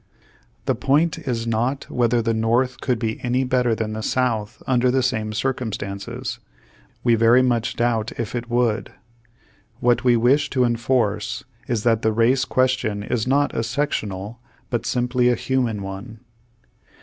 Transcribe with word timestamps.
The 0.65 0.73
point 0.73 1.19
is 1.19 1.45
not 1.45 1.87
whether 1.87 2.23
the 2.23 2.33
North 2.33 2.77
would 2.87 2.97
be 2.97 3.21
any 3.21 3.43
better 3.43 3.75
than 3.75 3.93
the 3.93 4.01
South 4.01 4.63
under 4.65 4.89
the 4.89 5.03
same 5.03 5.31
circum 5.31 5.71
stances. 5.71 6.39
We 7.03 7.13
very 7.13 7.43
much 7.43 7.75
doubt 7.75 8.11
if 8.17 8.33
it 8.33 8.49
would. 8.49 8.91
What 9.79 10.03
we 10.03 10.15
v.'ish 10.15 10.49
to 10.53 10.63
enforce 10.63 11.43
is, 11.67 11.83
that 11.83 12.01
the 12.01 12.13
race 12.13 12.45
question 12.45 13.03
is 13.03 13.27
not 13.27 13.55
a 13.55 13.61
sectional, 13.61 14.39
but 14.71 14.87
simply 14.87 15.29
a 15.29 15.35
human 15.35 15.83
one. 15.83 16.21